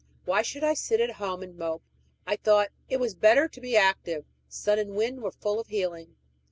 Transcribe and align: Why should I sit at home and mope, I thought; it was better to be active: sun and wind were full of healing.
Why 0.25 0.41
should 0.41 0.63
I 0.63 0.73
sit 0.73 0.99
at 0.99 1.11
home 1.17 1.43
and 1.43 1.55
mope, 1.55 1.83
I 2.25 2.35
thought; 2.35 2.71
it 2.89 2.99
was 2.99 3.13
better 3.13 3.47
to 3.47 3.61
be 3.61 3.77
active: 3.77 4.25
sun 4.49 4.79
and 4.79 4.95
wind 4.95 5.21
were 5.21 5.29
full 5.29 5.59
of 5.59 5.67
healing. 5.67 6.15